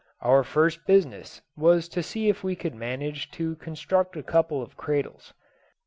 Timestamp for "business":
0.87-1.43